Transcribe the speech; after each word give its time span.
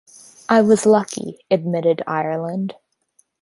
"I 0.49 0.61
was 0.61 0.87
lucky," 0.87 1.45
admitted 1.51 2.01
Ireland. 2.07 2.73